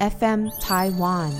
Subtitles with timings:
[0.00, 1.30] FM Taiwan。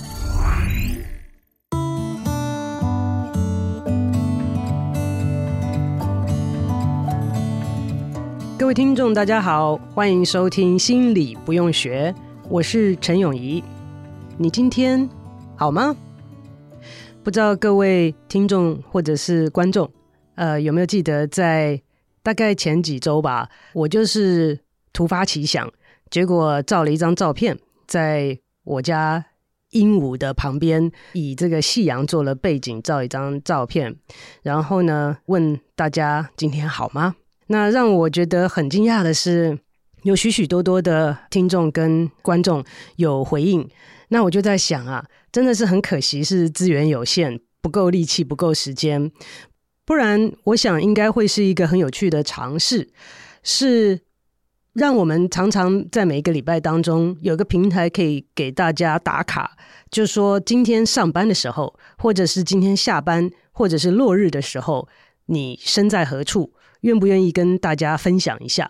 [8.57, 12.15] 各位听众，大家好，欢迎收听《心理不用学》，
[12.49, 13.61] 我是陈永仪。
[14.37, 15.07] 你今天
[15.57, 15.93] 好吗？
[17.23, 19.91] 不知道各位听众或者是观众，
[20.35, 21.81] 呃，有没有记得在
[22.23, 24.57] 大概前几周吧，我就是
[24.93, 25.69] 突发奇想，
[26.09, 29.25] 结果照了一张照片，在我家
[29.71, 33.95] 鹦鹉的旁边，以这个夕阳做了背景照一张照片，
[34.41, 37.15] 然后呢，问大家今天好吗？
[37.47, 39.57] 那让我觉得很惊讶的是，
[40.03, 42.63] 有许许多多的听众跟观众
[42.95, 43.67] 有回应。
[44.09, 49.11] 那我就在想啊，真的是很可惜，是资源有限，不够力气，不够时间。
[49.83, 52.89] 不然，我想应该会是一个很有趣的尝试，
[53.43, 53.99] 是
[54.75, 59.55] 让我们常常在每一个礼拜当中有个平台可以给大家打卡，
[59.89, 64.89] 就说今天上班的时候，或者是今天下班，或者是落日的时候，
[65.27, 66.51] 你身在何处？
[66.81, 68.69] 愿不愿意跟大家分享一下？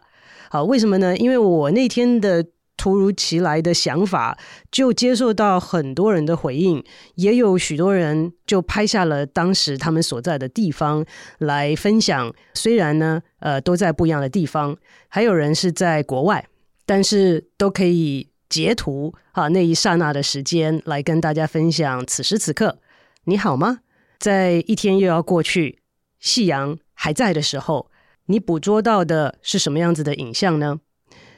[0.52, 1.18] 好，为什么呢？
[1.18, 2.46] 因为我那天的
[2.86, 4.38] 突如其来的想法，
[4.70, 6.84] 就接受到很多人的回应，
[7.16, 11.04] 也有许多人就拍下了当时他们所在的地方
[11.40, 12.32] 来分享。
[12.54, 16.48] 虽然呢，呃，都在不一样的地方，还有人是在国外，
[16.86, 22.06] 但是都可以截图啊，那一刹那的时间来跟大家分享。
[22.06, 22.78] 此时此刻，
[23.24, 23.80] 你好吗？
[24.20, 25.80] 在一天又要过去，
[26.20, 27.90] 夕阳还在的时候。
[28.28, 30.80] 你捕捉到的是什么样子的影像呢？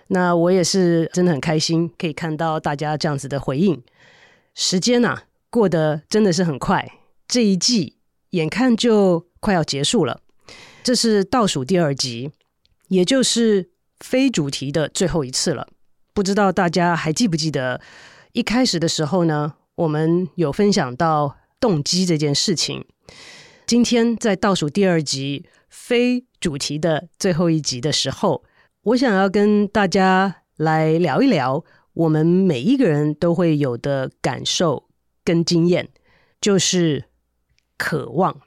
[0.09, 3.81] 那我也是真的很开心，可以看到大家这样子的回应。
[4.53, 6.89] 时间呐，过得真的是很快，
[7.27, 7.97] 这一季
[8.31, 10.21] 眼看就快要结束了。
[10.83, 12.31] 这是倒数第二集，
[12.87, 13.69] 也就是
[13.99, 15.67] 非主题的最后一次了。
[16.13, 17.81] 不知道大家还记不记得
[18.31, 19.55] 一开始的时候呢？
[19.75, 22.83] 我们有分享到动机这件事情。
[23.67, 28.43] 今天在倒数第二集非主题的最后一集的时候，
[28.87, 34.87] 我想要跟大家来聊一聊我们每一个人都会有的感受
[35.25, 35.89] 跟经验，
[36.39, 37.03] 就是
[37.77, 38.39] 渴望。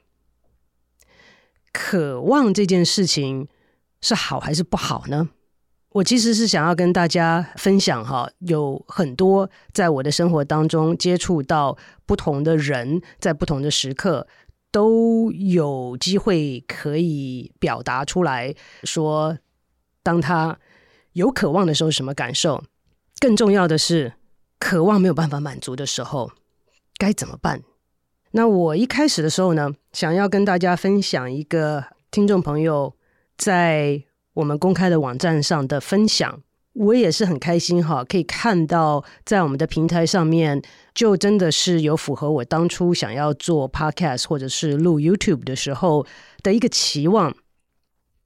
[1.71, 3.49] 渴望这件事情
[4.01, 5.29] 是好还是不好呢？
[5.89, 14.27] 我其实是想要跟大家分享哈，有很多在我的生活当中接触到不同的人，在不同的时刻。
[14.71, 19.37] 都有机会可以表达出来说，
[20.03, 20.57] 当他
[21.13, 22.63] 有渴望的时候，什么感受？
[23.19, 24.13] 更重要的是，
[24.59, 26.31] 渴望没有办法满足的时候，
[26.97, 27.61] 该怎么办？
[28.31, 32.95] 那我一开始的时候呢，想要跟大家分享一个听众朋友
[33.37, 34.03] 在
[34.33, 36.41] 我们公开的网站上的分享。
[36.73, 40.61] 我也是很开心哈，可以看到在我们的平台上面，
[40.95, 46.07] 就真的是有符合我当初想要做 Podcast 或者是录 YouTube 的时候
[46.41, 47.35] 的一个期望，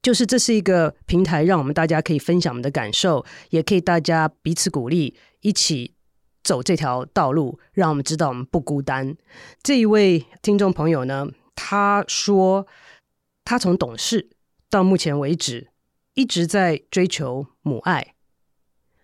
[0.06, 5.96] 就是这是一个平台，让我们大家可以分享我们的感受，也可以大家彼此鼓励，一起
[6.44, 9.16] 走这条道路，让我们知道我们不孤单。
[9.64, 12.68] 这一位听众朋友呢，他说
[13.44, 14.30] 他从懂事
[14.70, 15.72] 到目前为止
[16.14, 18.14] 一直在追求母爱。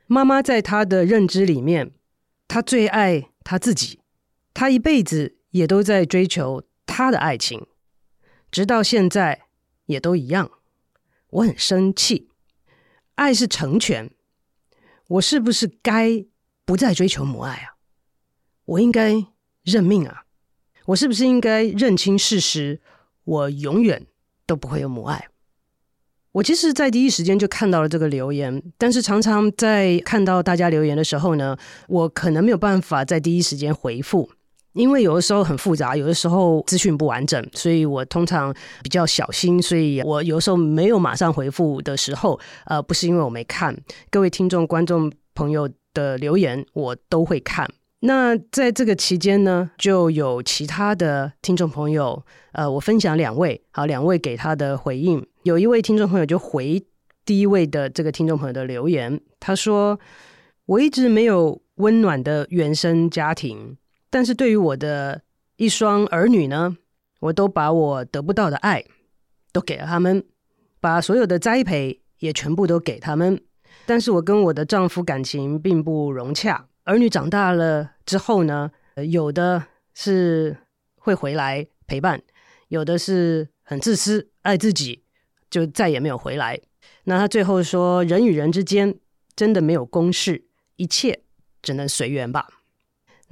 [0.07, 1.91] 妈妈在他的认知里面，
[2.47, 3.99] 他最爱他自己，
[4.55, 7.67] 他一辈子也都在追求他的爱情，
[8.53, 9.47] 直到现在
[9.87, 10.49] 也都一样。
[11.33, 12.29] 我很生气，
[13.15, 14.11] 爱是成全，
[15.09, 16.25] 我是不是该
[16.65, 17.77] 不再追求母爱啊？
[18.67, 19.27] 我应该
[19.63, 20.25] 认命啊？
[20.87, 22.81] 我是不是应该认清事实？
[23.25, 24.07] 我永远
[24.47, 25.29] 都不会有母爱。
[26.33, 31.57] 我其实，在第一时间就看到了这个留言，但是常常在看到大家留言的时候呢，
[31.89, 34.31] 我可能没有办法在第一时间回复，
[34.75, 43.77] 因为有的时候很复杂，有的时候资讯不完整，所以我通常比较小心，所以我有时候没有马上回复的时候，呃，不是因为我没看，
[44.11, 47.69] 各位听众、观众朋友的留言，我都会看。
[48.01, 55.25] 那在这个期间呢，就有其他的听众朋友，呃，我分享两位，好，两位给他的回应。
[55.45, 56.83] 有一位听众朋友就回
[57.25, 60.01] 第一位的这个听众朋友的留言，他说
[60.67, 63.77] ：“我一直没有温暖的原生家庭，
[64.13, 65.23] 但是对于我的
[65.57, 66.77] 一双儿女呢，
[67.21, 68.85] 我都把我得不到的爱
[69.53, 70.23] 都给了他们，
[70.81, 73.43] 把所有的栽培也全部都给他们。
[73.87, 78.71] 但是我跟我的丈夫感情并不融洽。”儿女长大了之后呢，
[79.09, 79.65] 有的
[79.95, 80.59] 是
[80.97, 82.23] 会回来陪伴，
[82.69, 85.05] 有的是很自私，爱自己，
[85.49, 86.61] 就再也没有回来。
[87.05, 88.95] 那他最后说：“人与人之间
[89.35, 90.45] 真的没有公式，
[90.77, 91.23] 一切
[91.63, 92.49] 只能随缘吧。”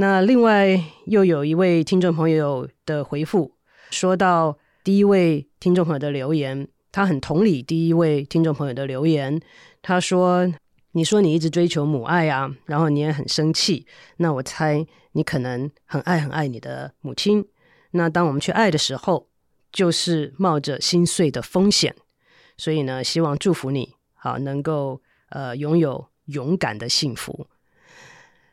[0.00, 3.52] 那另外又有一位听众朋友的回复，
[3.90, 9.38] 说到第一位听众朋友的留言，他很同理第一位听众朋友的留言。
[9.82, 10.50] 他说
[10.92, 13.86] ：“你说你一直追求母爱啊，然后你也很生气，
[14.16, 17.46] 那我猜你可能很爱很爱你的母亲。
[17.90, 19.28] 那当我们去爱的时候，
[19.70, 21.94] 就是冒着心碎的风险。
[22.56, 27.46] 所以呢，希望祝福你，好能够呃拥有勇敢的幸福。”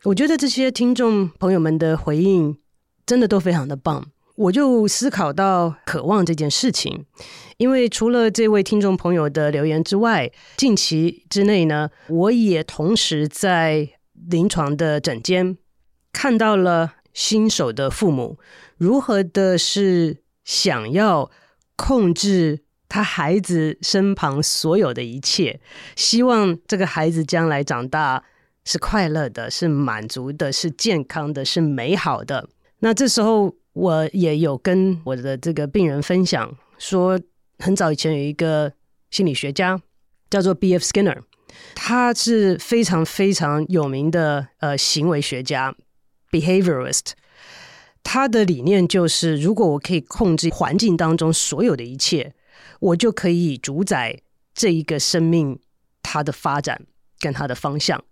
[0.04, 2.58] 我觉得这些听众朋友们的回应
[3.06, 4.06] 真的都非常的棒，
[4.36, 7.06] 我就思考到渴望这件事情，
[7.58, 13.90] 因为除了这位听众朋友的留言之外，近期之内呢，我也同时在
[14.30, 15.58] 临床的诊间
[16.14, 18.38] 看到了新手的父母
[18.78, 21.32] 如何的是想要
[21.76, 25.60] 控制他孩子身旁所有的一切，
[25.96, 28.24] 希望这个孩子将来长大。
[28.68, 32.50] 是快乐的，是满足的，是健康的，是美好的。
[32.80, 37.18] 那这时候，我也有跟我的这个病人分享说，
[37.60, 38.74] 很早以前有一个
[39.10, 39.82] 心理学家
[40.30, 40.84] 叫做 B.F.
[40.84, 41.22] Skinner，
[41.76, 45.74] 他是非常非常有名的呃行为学家
[46.30, 47.12] （behaviorist）。
[48.04, 52.34] 他的理念就是，如果我可以控制环境当中所有的一切，
[52.82, 54.20] 我就可以主宰
[54.54, 55.58] 这一个生命
[56.04, 56.86] 它的发展
[57.22, 58.04] 跟它的方向。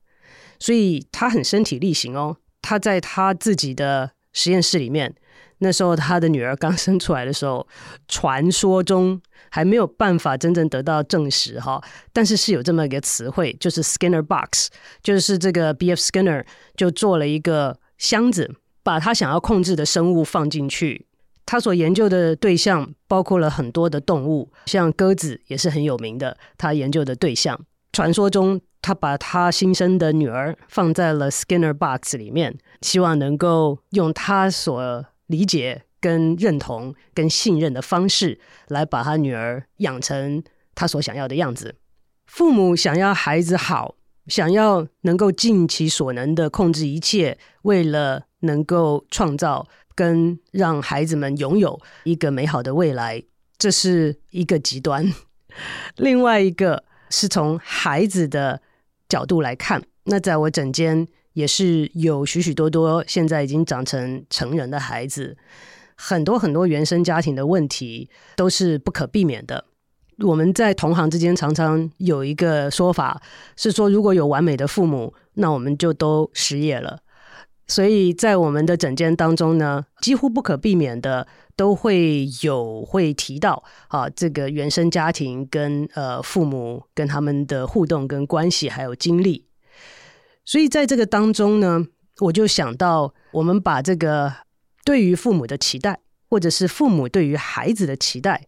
[0.59, 5.13] 所以他很身体力行哦，他在他自己的实验室里面，
[5.59, 7.67] 那时候他的女儿刚生出来的时候，
[8.07, 11.81] 传说中还没有办法真正得到证实哈，
[12.11, 14.69] 但是是有这么一个词汇，就是 Skinner Box，
[15.01, 15.99] 就是这个 B.F.
[16.01, 16.43] Skinner
[16.75, 21.05] 就做了一个箱子，把他想要控制的生物放进去。
[21.45, 27.59] 他所研究的对象包括了很多的动物，像鸽子也是很有名的，他研究的对象。
[27.91, 28.59] 传说中。
[28.85, 40.43] 他把他新生的女儿放在了 Skinner Box 里面，希望能够用他所理解、跟认同、跟信任的方式，来把他女儿养成
[40.75, 41.77] 他所想要的样子。
[42.27, 43.95] 父母想要孩子好，
[44.27, 53.23] 想要能够尽其所能的控制一切，为了能够创造跟让孩子们拥有一个美好的未来，
[53.57, 55.11] 这是一个极端。
[55.95, 58.61] 另外一个是从孩子的
[59.09, 65.37] 角度来看，那在我诊间也是有许许多多现在已经长成成人的孩子，
[65.95, 69.65] 很多很多原生家庭的问题都是不可避免的。
[70.19, 73.21] 我们在同行之间常常有一个说法
[73.57, 76.99] 是说，如果有完美的父母，那我们就都失业了。
[77.67, 81.27] 所以在我们的诊间当中呢，几乎不可避免的。
[81.57, 89.47] 都会有会提到啊，这个原生家庭跟呃父母跟他们的互动跟关系还有经历，
[90.43, 91.85] 所以在这个当中呢，
[92.19, 94.33] 我就想到我们把这个
[94.83, 98.47] 对于父母的期待，或者是父母对于孩子的期待，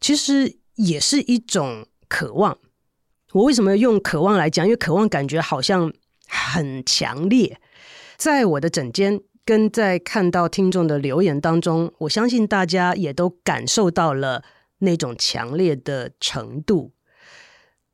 [0.00, 2.56] 其实也是一种渴望。
[3.34, 4.64] 我为什么用渴望来讲？
[4.64, 5.92] 因为渴望感觉好像
[6.26, 7.60] 很强烈，
[8.16, 9.20] 在我的诊间。
[9.44, 14.44] 跟在看到听众的留言当中，我相信大家也都感受到了
[14.78, 16.92] 那种强烈的程度。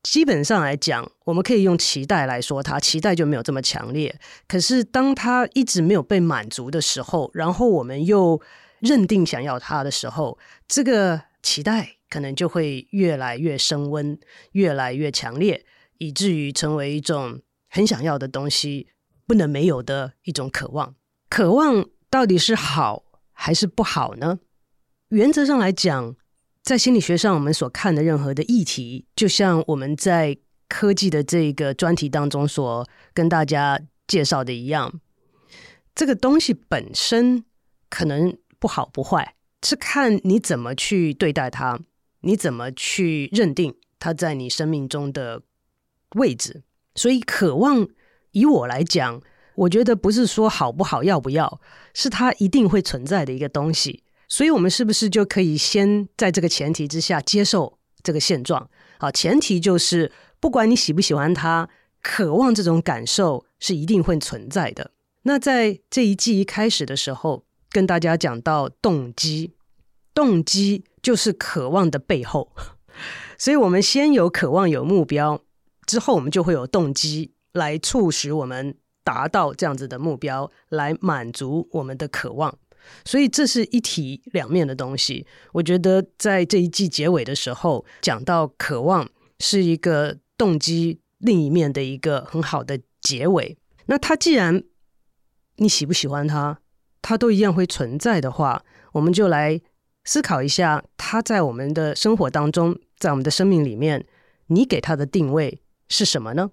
[0.03, 4.15] 基本上来讲，我们可以用期待来说它，期待就没有这么强烈。
[4.47, 8.39] 可是当它一直没有被满足的时候，然后我们又
[8.81, 14.19] 认定想要它的时候，这个期待可能就会越来越升温，
[14.53, 15.65] 越来越强烈，
[15.97, 18.89] 以至于成为一种很想要的东西，
[19.29, 20.97] 不能没有的一种渴望。
[21.29, 24.41] 渴望到底是好还是不好呢？
[25.11, 26.17] 原则上来讲，
[26.63, 35.01] 在心理学上，我们所看的任何的议题，就像我们在科技的这个专题当中所跟大家介绍的一样，
[35.95, 37.45] 这个东西本身
[37.91, 41.79] 可能不好不坏，是看你怎么去对待它，
[42.21, 45.43] 你怎么去认定它在你生命中的
[46.17, 46.63] 位置。
[46.95, 47.87] 所以，渴望
[48.39, 49.21] 以我来讲。
[49.59, 51.61] 我觉得不是说好不好，要不要，
[51.93, 54.05] 是它一定会存在的一个东西。
[54.29, 58.71] 所以，我们是不是就可以先在这个前提之下接受这个现状？
[59.01, 61.69] 好，前提就是不管你喜不喜欢它，
[62.01, 64.93] 渴望这种感受是一定会存在的。
[65.23, 67.43] 那在这一季一开始的时候，
[67.73, 69.55] 跟大家讲到动机，
[70.15, 72.53] 动机就是渴望的背后。
[73.37, 75.41] 所以我们先有渴望，有目标，
[75.85, 78.77] 之后我们就会有动机来促使我们。
[79.05, 82.55] 达到这样子的目标，来满足我们的渴望，
[83.07, 85.27] 所以这是一体两面的东西。
[85.53, 93.57] 我觉得在这一季结尾的时候，讲到渴望是一个动机另一面的一个很好的结尾。
[93.87, 94.63] 那它既然
[95.57, 96.59] 你喜不喜欢它，
[97.01, 98.63] 它都一样会存在的话，
[98.93, 99.59] 我们就来
[100.05, 104.07] 思考一下，它在我们的生活当中，在我们的生命里面，
[104.49, 106.51] 你给它的定位是什么呢？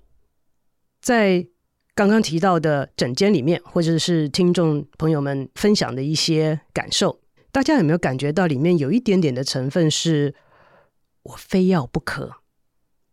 [1.05, 1.45] 在
[1.93, 7.19] 刚刚提到的诊间里面，或者是听众朋友们分享的一些感受，
[7.51, 10.33] 大家有没有感觉到里面有一点点的成分是
[11.21, 12.38] 我非要不可？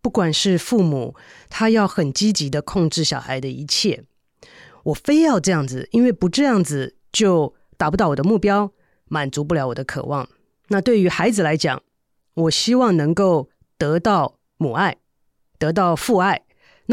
[0.00, 1.14] 不管是父母，
[1.50, 4.04] 他要很积极的控制小孩的一切，
[4.84, 8.72] 我非要这样子，因为不这样子就达不到我的目标，
[9.04, 10.26] 满足不了我的渴望。
[10.68, 11.82] 那对于孩子来讲，
[12.32, 14.96] 我希望能够得到母爱，
[15.58, 16.40] 得到父爱。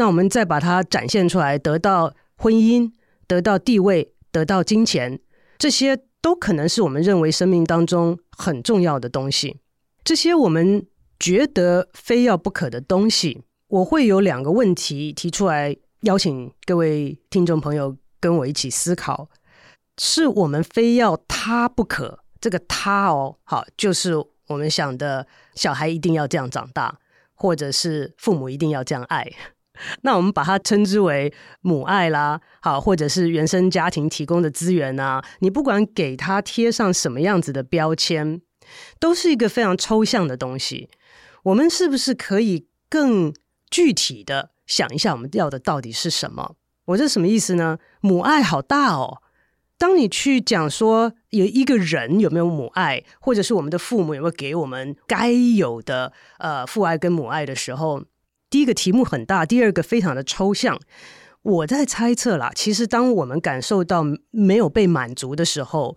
[0.00, 2.90] 那我们再把它展现出来，得到婚姻，
[3.26, 5.20] 得到地位，得到金钱，
[5.58, 9.60] 这些都可能是我们认为生命当中很重要的东西。
[10.02, 10.86] 这些我们。
[11.20, 19.28] 觉得非要不可的东西，我会有两个问题提出来，邀请各位听众朋友跟我一起思考：
[19.98, 22.20] 是我们非要他不可？
[22.40, 24.14] 这个他哦，好，就是
[24.46, 26.98] 我们想的小孩一定要这样长大，
[27.34, 29.30] 或者是父母一定要这样爱。
[30.02, 38.40] 那我们把它称之为母爱啦，好，或者是原生家庭提供的资源啊，你不管给他贴上什么样子的标签，
[38.98, 40.88] 都是一个非常抽象的东西。
[41.42, 43.32] 我们是不是可以更
[43.70, 46.56] 具体的想一下，我们要的到底是什么？
[46.86, 47.78] 我这什么意思呢？
[48.00, 49.22] 母爱好大哦。
[49.78, 58.02] 当你去讲说有一个人有没有母爱，或者是我们的父母有没有给我们该有的呃父爱跟母爱的时候，
[58.50, 60.78] 第一个题目很大，第二个非常的抽象。
[61.42, 65.96] 我在猜测啦，其实当我们感受到没有被满足的时候，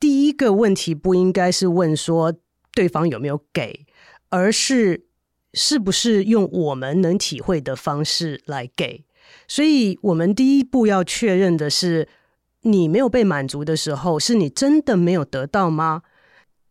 [0.00, 2.32] 第一个问题不应该是问说
[2.72, 3.84] 对方有没有给。
[4.30, 5.06] 而是
[5.54, 9.06] 是不是用我们能体会的方式来给？
[9.46, 12.06] 所以，我们第一步要确认的是，
[12.60, 16.02] 你没有被满足的时候，是你真的没有得到吗？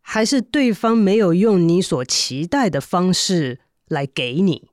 [0.02, 4.70] 还是对方没有用你所期待的方式来给你？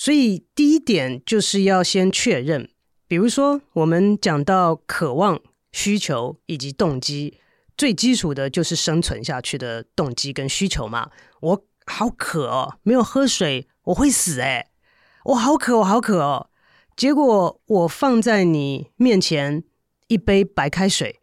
[0.00, 2.70] 所以，第一点就是要先确认。
[3.08, 5.40] 比如说，我们讲到渴望、
[5.72, 7.40] 需求以及动机，
[7.76, 11.10] 最基础的就是生存下去的动机跟需求嘛。
[11.40, 11.64] 我。
[11.90, 14.68] 好渴哦，没有喝水我会死哎！
[15.24, 16.50] 我好渴，我好渴哦。
[16.94, 19.64] 结果我放在你面前
[20.08, 21.18] 一杯白开水，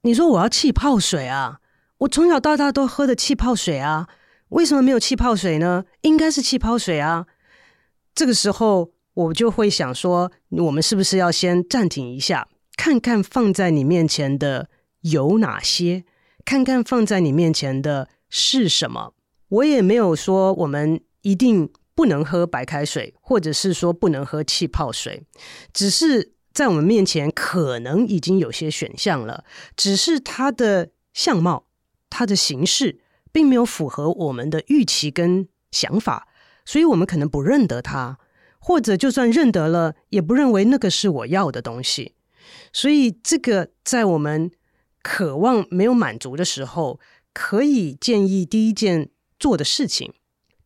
[0.00, 1.60] 你说我要气泡水啊？
[1.98, 4.08] 我从小到大都喝的气泡水啊，
[4.48, 5.84] 为什么没有气泡水呢？
[6.00, 7.26] 应该是气泡水啊。
[8.16, 14.68] 这个时候我就会想说，我们是不是要先暂停一下，看看放在你面前的
[15.02, 16.04] 有哪些，
[16.44, 19.12] 看看放在你面前的是什么。
[19.48, 25.22] 我也没有说我们一定不能喝白开水，或者是说不能喝气泡水，
[25.74, 29.44] 只是在我们面前可能已经有些选项了，
[29.76, 31.66] 只是它的相貌、
[32.08, 32.98] 它的形式
[33.30, 36.28] 并没有符合我们的预期跟想法，
[36.66, 38.18] 所以我们可能不认得它，
[38.58, 42.14] 或者就算认得了，也不认为那个是我要的东西。
[42.74, 44.50] 所以这个在我们
[45.02, 47.00] 渴望没有满足的时候，
[47.32, 49.08] 可以建议第一件。
[49.38, 50.14] 做的事情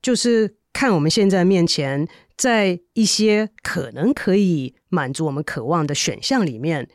[0.00, 6.88] 就是看我们现在面前，在一些可能可以满足我们渴望的选项里面，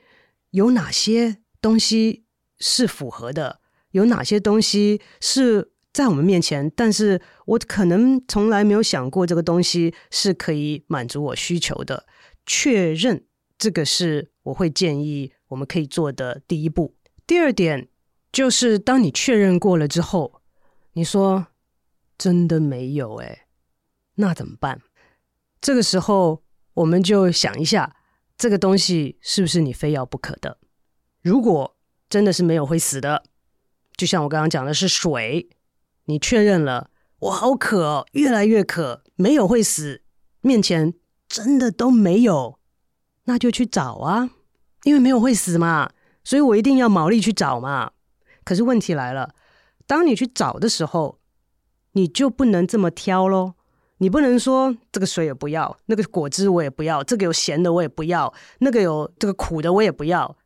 [0.52, 2.24] 有哪些东西
[2.60, 3.60] 是符合的，
[3.92, 12.06] 有哪些东西是在我们面前，但是我可能从来没有想过这个东西是可以满足我需求的。
[12.46, 13.26] 确认
[13.58, 16.96] 这个是我会建议我们可以做的第一步。
[17.26, 17.88] 第二点
[18.34, 20.42] 就是，当你确认过了之后，
[20.92, 21.48] 你说。
[22.18, 23.48] 真的没有哎，
[24.16, 24.82] 那怎么办？
[25.60, 27.94] 这个时候我们就想一下，
[28.38, 30.58] 这个东西是不是你非要不可的？
[31.22, 31.76] 如果
[32.08, 33.24] 真的是没有会死的，
[33.98, 35.50] 就像我刚刚讲的是水，
[36.06, 40.04] 你确认了，我好渴哦，越来越渴，没有会死，
[40.42, 40.94] 面前
[41.28, 42.60] 真的都没有，
[43.26, 44.30] 那就去找啊，
[44.84, 45.90] 因为没有会死嘛，
[46.24, 47.92] 所以我一定要卯力去找嘛。
[48.44, 49.34] 可是问题来了，
[49.88, 51.20] 当你去找的时候，
[51.94, 53.54] 你就不能这么挑喽，
[53.98, 60.38] 你不能说这个水也不要，那个果汁我也不要，这个有咸的我也不要，那个有这个苦的我也不要，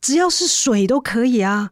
[0.00, 1.70] 只要是水都可以啊，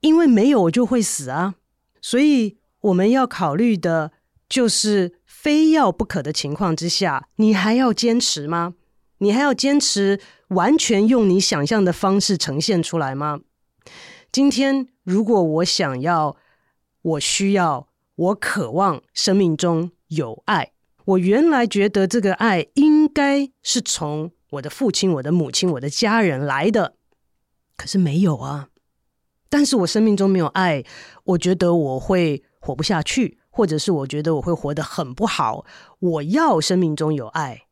[0.00, 1.56] 因为没有我就会死啊。
[2.02, 4.12] 所以我们要考虑的
[4.46, 8.74] 就是非要不可的情况之下，你还要坚持吗？
[9.18, 13.40] 你还要坚持完全用你想象的方式呈现出来吗？
[14.30, 16.36] 今天如果我想要，
[17.00, 17.88] 我需要。
[18.14, 20.72] 我渴望生命中有爱。
[21.06, 26.94] 我原来觉得这个爱应该是从我的父亲、我的母亲、我的家人来的。
[27.74, 28.68] 可是没有啊。
[29.52, 30.82] 但是我生命中没有爱，
[31.24, 35.66] 我觉得我会活不下去，或者是我觉得我会活得很不好。
[35.98, 37.66] 我要生命中有爱，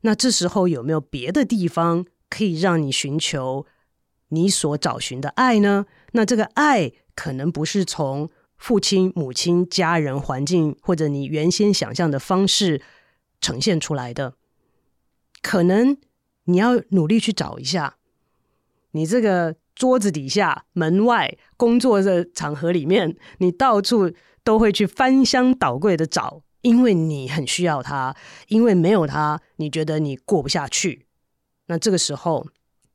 [0.00, 3.64] 那这时候有没有别的地方可以让你寻求
[4.30, 5.86] 你所找寻的爱呢？
[6.10, 12.82] 那这个爱可能不是从父亲、母亲、家人、环境，或者你原先想象的方式
[13.40, 14.34] 呈现出来的，
[15.40, 15.96] 可能
[16.46, 17.98] 你要努力去找一下，
[18.90, 19.54] 你这个。
[19.74, 24.12] 桌子底下、门外、工作的场合里面，你到处
[24.44, 28.14] 都会去翻箱倒柜的找，因为你很需要它，
[28.48, 31.06] 因为没有它，你觉得你过不下去。
[31.66, 32.46] 那这个时候，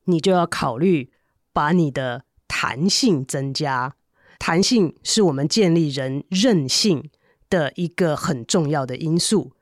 [0.04, 1.10] 你就要考虑
[1.52, 3.94] 把你的弹性增加。
[4.38, 7.10] 弹性是我们建立人韧性
[7.50, 9.52] 的一个很重要的因素，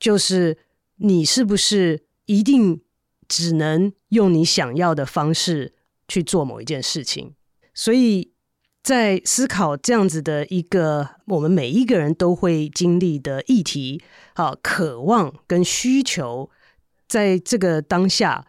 [0.00, 0.58] 就是
[0.96, 2.82] 你是不是一定
[3.28, 5.74] 只能用你想要的方式。
[6.08, 7.34] 去做某一件事情，
[7.72, 8.32] 所以
[8.82, 14.02] 在思考这样子的一个我们每一个人都会经历的议题，
[14.34, 16.50] 好，渴望跟需求，
[17.08, 18.46] 在这个当下，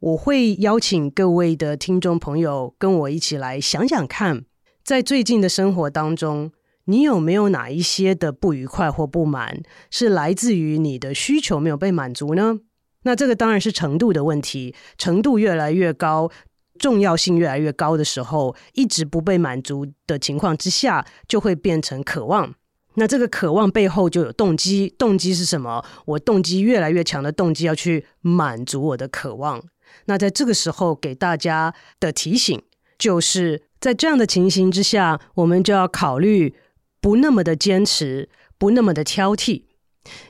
[0.00, 4.44] 我会邀请各位的听众朋友跟我一起来想想看，
[4.82, 6.50] 在最近的生活当中，
[6.86, 12.58] 你有没有哪一些的不愉快或不满，是来自于你的需求没有被满足呢？
[13.04, 16.30] 那这个当然是程度的问题，程度越来越高。
[16.78, 22.54] 重要性越来越高的时候，一直不被满足的情况之下，就会变成渴望。
[22.96, 25.84] 那这个渴望背后就有动机，动机是什么？
[26.06, 29.62] 我动机越来越强的动机要去满足我的渴望。
[30.06, 32.62] 那在这个时候给大家的提醒，
[32.98, 36.54] 就是在这样的情形之下，我们就要考虑
[37.00, 38.28] 不那么的坚持，
[38.58, 39.64] 不那么的挑剔。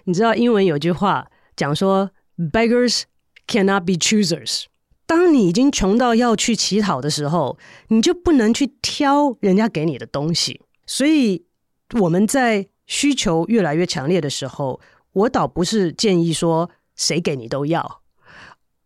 [0.04, 3.02] 你知道英文有句话讲说，Beggars
[3.46, 4.64] cannot be choosers。
[5.06, 7.58] 当你已经穷到要去乞讨的时候，
[7.88, 10.62] 你就不能去挑人家给你的东西。
[10.86, 11.44] 所以
[12.00, 14.80] 我们在需求越来越强烈的时候，
[15.12, 18.00] 我倒不是建议说谁给你都要。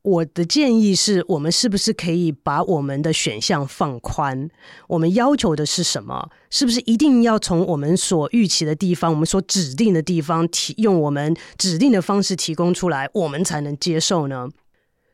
[0.03, 4.49] 我的建议是我们是不是可以把我们的选项放宽？
[4.89, 6.31] 我们要求的是什么？
[6.51, 14.49] 是不是一定要从我们所预期的地方、我们所指定的地方提，用我们指定的方式提供出来，我们才能接受呢？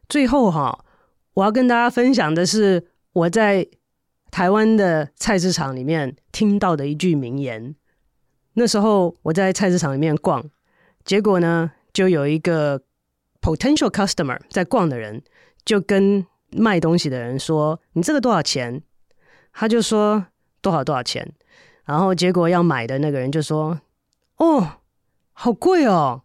[0.08, 0.83] 最后哈。
[1.34, 3.66] 我要跟大家分享的是我在
[4.30, 7.74] 台湾的菜市场里面听到的一句名言。
[8.54, 10.44] 那时候我在菜市场里面逛，
[11.04, 12.80] 结果呢，就有一个
[13.40, 15.22] potential customer 在逛的人，
[15.64, 18.80] 就跟卖东西的人说：“你这个多少钱？”
[19.52, 20.26] 他就说
[20.62, 21.32] ：“多少多少钱。”
[21.84, 23.80] 然后结果要买的那个人就说
[24.38, 24.78] ：“哦，
[25.32, 26.22] 好贵哦，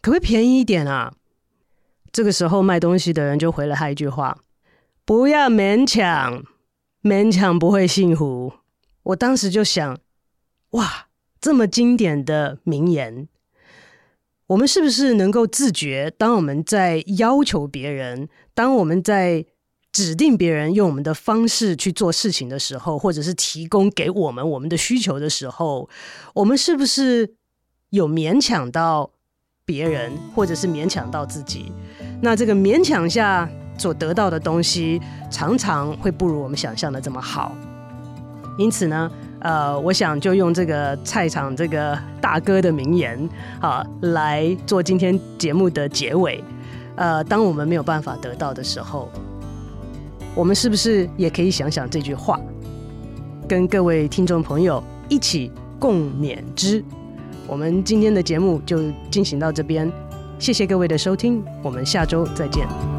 [0.00, 1.12] 可不可以便宜一点啊？”
[2.10, 4.38] 这个时候卖东西的人就回了他一句话。
[5.06, 6.42] 不要勉强，
[7.00, 8.52] 勉强不会幸福。
[9.04, 9.96] 我当时就想，
[10.70, 11.06] 哇，
[11.40, 13.28] 这么经典的名言，
[14.48, 16.12] 我们是不是能够自觉？
[16.18, 19.46] 当我们在要求别人，当我们在
[19.92, 25.88] 指定别人用我们的方式去做事情的时候，或者是提供给我们我们的需求的时候，
[26.34, 27.36] 我们是不是
[27.90, 29.12] 有勉强到
[29.64, 31.70] 别人，或者是勉强到自己？
[32.20, 33.48] 那这个勉强下。
[33.78, 37.52] 所得到的东西常常会不如我们想象的这么好，
[38.58, 39.10] 因此呢，
[39.40, 43.28] 呃，我想就用这个菜场这个大哥的名言
[43.60, 46.42] 啊，来做今天节目的结尾。
[46.96, 49.10] 呃，当我们没有办法得到的时候，
[50.34, 52.40] 我们是不是也可以想想这句话，
[53.46, 56.82] 跟各位听众朋友一起共勉之？
[57.46, 58.78] 我们今天的节目就
[59.10, 59.92] 进行到这边，
[60.38, 62.95] 谢谢各位的收听，我们下周再见。